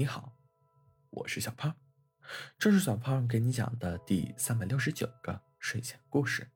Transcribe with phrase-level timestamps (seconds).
[0.00, 0.38] 你好，
[1.10, 1.74] 我是小胖，
[2.56, 6.52] 这是小胖给你讲的第三百六十九个睡前故事。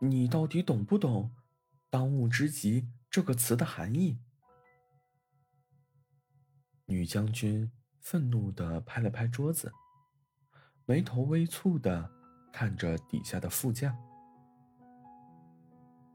[0.00, 1.34] 你到底懂不懂
[1.90, 4.18] “当务之急”这个词的含义？
[6.86, 7.70] 女将军
[8.00, 9.70] 愤怒的拍了拍桌子，
[10.86, 12.10] 眉头微蹙的
[12.50, 13.94] 看着底下的副将。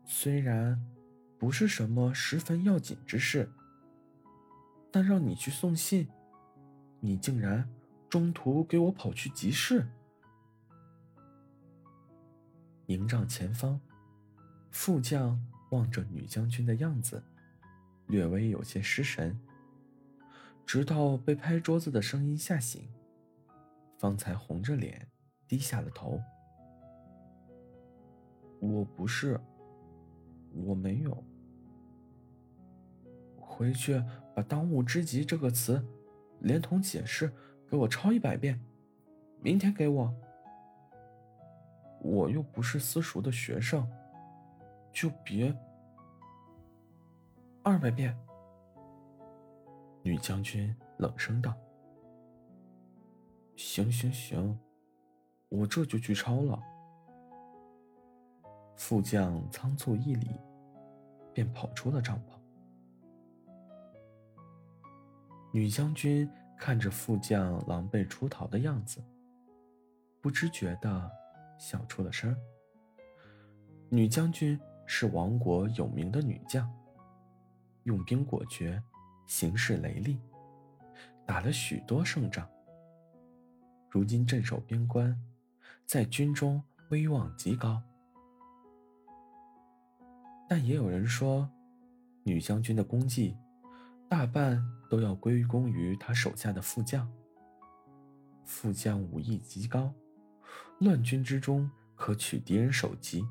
[0.07, 0.83] 虽然
[1.37, 3.47] 不是什么十分要紧之事。
[4.91, 6.07] 但让你去送信，
[6.99, 7.67] 你竟然
[8.09, 9.87] 中途给我跑去集市。
[12.87, 13.79] 营帐前方，
[14.69, 15.41] 副将
[15.71, 17.23] 望着女将军的样子，
[18.07, 19.39] 略微有些失神。
[20.65, 22.89] 直到被拍桌子的声音吓醒，
[23.97, 25.07] 方才红着脸
[25.47, 26.19] 低下了头。
[28.59, 29.39] 我不是，
[30.53, 31.23] 我没有。
[33.37, 34.01] 回去
[34.35, 35.83] 把“当务之急”这个词，
[36.39, 37.31] 连同解释
[37.69, 38.59] 给我抄一百遍，
[39.41, 40.13] 明天给我。
[42.01, 43.87] 我又不是私塾的学生，
[44.91, 45.55] 就别
[47.63, 48.17] 二百遍。
[50.03, 51.53] 女将军冷声道
[53.55, 54.57] ：“行行行，
[55.49, 56.59] 我这就去抄了。”
[58.75, 60.31] 副将仓促一礼，
[61.35, 62.40] 便跑出了帐篷。
[65.51, 69.03] 女将军看着副将狼狈出逃的样子，
[70.21, 71.11] 不知觉的
[71.57, 72.35] 笑出了声。
[73.89, 76.71] 女将军是王国有名的女将，
[77.83, 78.81] 用兵果决，
[79.27, 80.17] 行事雷厉，
[81.25, 82.49] 打了许多胜仗。
[83.89, 85.13] 如今镇守边关，
[85.85, 87.81] 在军中威望极高。
[90.47, 91.49] 但也有人说，
[92.23, 93.35] 女将军的功绩。
[94.07, 94.61] 大半
[94.91, 97.09] 都要归功于他手下的副将。
[98.43, 99.93] 副将武艺极高，
[100.79, 103.25] 乱军之中可取敌人首级，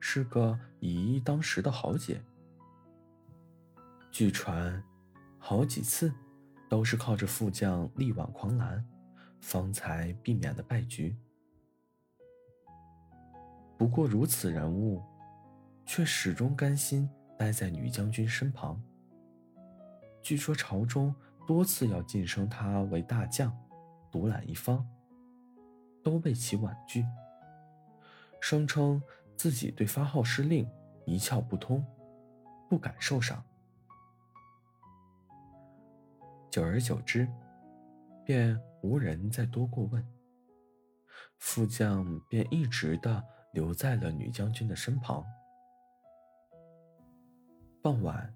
[0.00, 2.18] 是个以一当十的豪杰。
[4.10, 4.82] 据传，
[5.38, 6.10] 好几次
[6.70, 8.82] 都是靠着副将力挽狂澜，
[9.42, 11.14] 方才避免了败局。
[13.76, 15.02] 不过如此人物，
[15.84, 17.06] 却始终甘心
[17.38, 18.82] 待在女将军身旁。
[20.24, 21.14] 据说朝中
[21.46, 23.54] 多次要晋升他为大将，
[24.10, 24.82] 独揽一方，
[26.02, 27.04] 都被其婉拒，
[28.40, 29.00] 声称
[29.36, 30.66] 自己对发号施令
[31.04, 31.84] 一窍不通，
[32.70, 33.44] 不敢受赏。
[36.50, 37.28] 久而久之，
[38.24, 40.02] 便无人再多过问，
[41.36, 45.22] 副将便一直的留在了女将军的身旁。
[47.82, 48.34] 傍晚，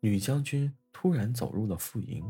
[0.00, 0.74] 女将军。
[0.98, 2.24] 突然走入了副营，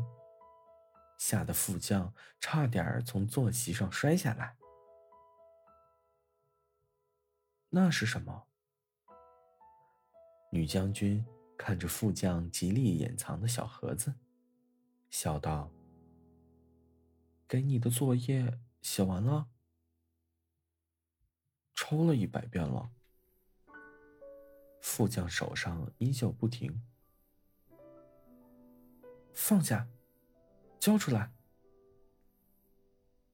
[1.17, 4.57] 吓得副将差点从坐席上摔下来。
[7.69, 8.45] 那是什么？
[10.51, 11.25] 女将军
[11.57, 14.13] 看着副将极力掩藏的小盒子，
[15.09, 15.71] 笑道
[17.47, 19.47] ：“给你的作业写完了，
[21.73, 22.91] 抽了一百遍了。”
[24.83, 26.83] 副将手上依旧不停。
[29.39, 29.87] 放下，
[30.79, 31.31] 交出来。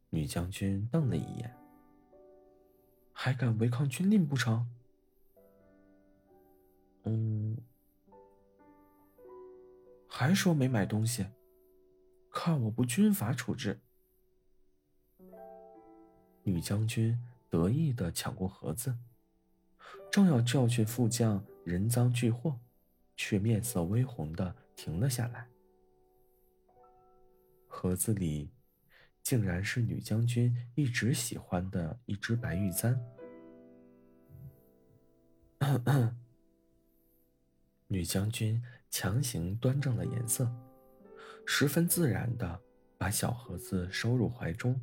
[0.10, 1.56] 女将军瞪了一眼，
[3.14, 4.70] 还敢违抗军令不成？
[7.04, 7.58] 嗯，
[10.06, 11.26] 还说没买东西，
[12.30, 13.80] 看我不军法处置。
[16.44, 17.18] 女将军
[17.50, 18.98] 得意的抢过盒子，
[20.12, 22.60] 正要教训副将人赃俱获，
[23.16, 25.48] 却面色微红的停了下来。
[27.76, 28.52] 盒子里，
[29.24, 32.98] 竟然是女将军一直喜欢的一只白玉簪。
[37.88, 38.62] 女将军
[38.92, 40.48] 强行端正了颜色，
[41.48, 42.62] 十分自然的
[42.96, 44.80] 把小盒子收入怀中，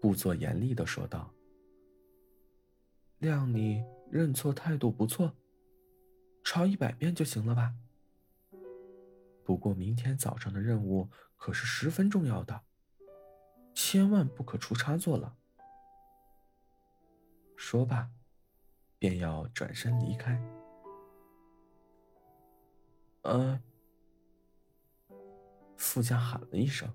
[0.00, 1.30] 故作严厉的说道
[3.20, 5.36] ：“谅你认错态度不错，
[6.42, 7.74] 抄一百遍就行了吧。”
[9.44, 12.62] 不过，明天早上的任务可是十分重要的，
[13.74, 15.36] 千万不可出差错了。
[17.56, 18.10] 说罢，
[18.98, 20.42] 便要转身离开。
[23.22, 23.62] 呃，
[25.76, 26.92] 副将喊了一声：“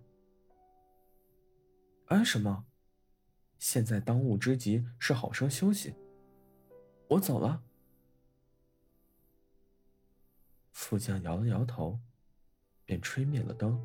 [2.07, 2.65] 哎，什么？
[3.57, 5.95] 现在当务之急是好生休息。
[7.09, 7.63] 我走了。”
[10.71, 11.99] 副将摇了摇头，
[12.89, 13.79] 便吹灭了灯，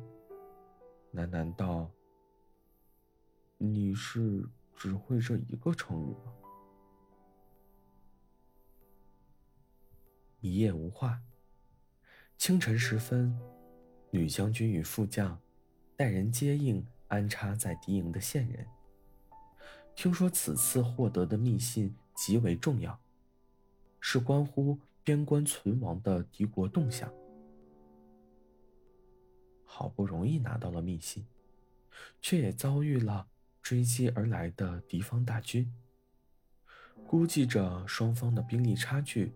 [1.13, 1.91] 喃喃道
[3.59, 4.43] ：“你是
[4.75, 6.33] 只会这一个成语吗？”
[10.41, 11.21] 一夜无话。
[12.35, 13.39] 清晨时分，
[14.09, 15.39] 女将军与副将
[15.95, 18.65] 带人接应安插在敌营的线人。
[19.93, 22.99] 听说此次获得的密信极为重要，
[23.99, 27.13] 是关乎边关存亡的敌国动向。
[29.77, 31.25] 好不容易拿到了密信，
[32.21, 33.27] 却也遭遇了
[33.61, 35.69] 追击而来的敌方大军。
[37.05, 39.33] 估计着双方的兵力差距，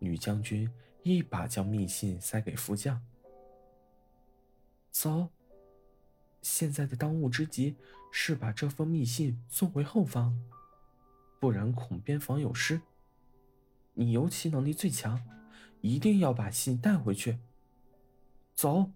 [0.00, 0.68] 女将军
[1.04, 3.00] 一把将密信塞给副将
[4.90, 5.28] ：“走。”
[6.42, 7.76] 现在的当务之急
[8.10, 10.36] 是把这封密信送回后方，
[11.38, 12.82] 不然恐边防有失。
[13.94, 15.24] 你游骑能力最强，
[15.80, 17.38] 一定要把信带回去。
[18.56, 18.90] 走，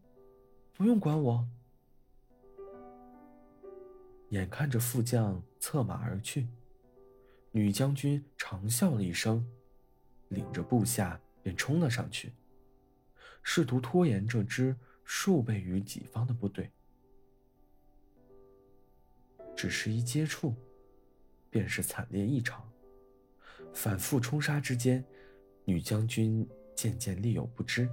[0.76, 1.49] 不用管我。
[4.28, 6.46] 眼看着副将策马而去，
[7.50, 9.46] 女将军长笑了一声，
[10.28, 12.32] 领着部下便冲了上去，
[13.43, 16.70] 试图拖延这支数倍于己方的部队。
[19.56, 20.55] 只是一接触，
[21.49, 22.70] 便是惨烈异常。
[23.73, 25.02] 反复冲杀之间，
[25.64, 27.88] 女将军渐渐力有不支，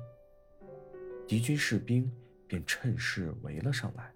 [1.25, 2.11] 敌军士兵
[2.53, 4.13] 便趁势围了上来。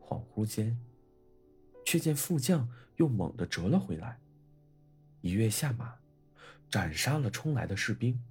[0.00, 0.78] 恍惚间，
[1.84, 4.20] 却见副将又猛地折了回来，
[5.20, 5.96] 一跃下马，
[6.70, 8.22] 斩杀了冲来的士兵。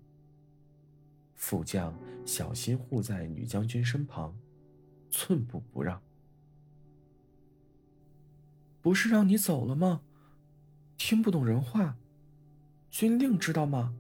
[1.35, 1.93] 副将
[2.25, 4.33] 小心护在女将军身旁。
[5.11, 6.01] 寸步不让，
[8.81, 10.01] 不是让你走了吗？
[10.95, 11.97] 听不懂人话，
[12.89, 13.93] 军令知道吗？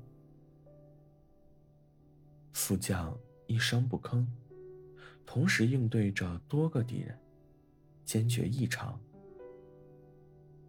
[2.67, 4.25] 副将一声不吭，
[5.25, 7.17] 同时应对着多个敌人，
[8.03, 8.99] 坚决异常。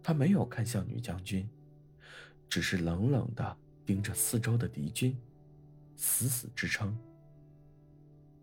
[0.01, 1.45] 他没有看向女将军，
[2.47, 5.13] 只是冷冷的盯着四周的敌军，
[5.97, 6.97] 死死支撑，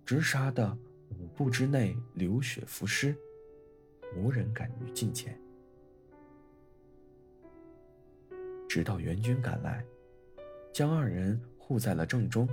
[0.05, 0.77] 直杀的。
[1.19, 3.17] 五步之内流血浮尸，
[4.17, 5.41] 无人敢于近前。
[8.69, 9.83] 直到援军赶来，
[10.75, 12.47] 将二人护在了正中，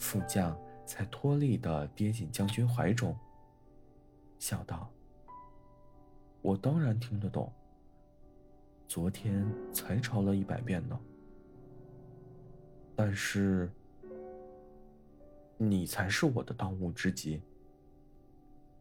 [0.00, 3.16] 副将才脱力的跌进将军怀中，
[4.40, 4.90] 笑道
[6.42, 7.52] ：“我当然听得懂。
[8.88, 10.98] 昨天才抄了一百遍呢。
[12.96, 13.70] 但是……”
[15.62, 17.42] 你才是我的当务之急，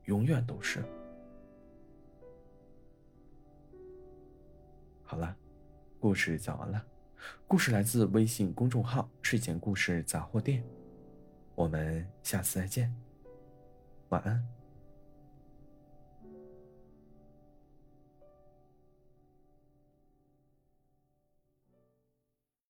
[0.06, 0.82] 永远都是。
[5.04, 5.36] 好了，
[6.00, 6.82] 故事讲完了。
[7.46, 10.64] 故事来自微信公众号“睡前故事杂货店”，
[11.60, 12.90] 我们下次再见，
[14.08, 14.59] 晚安。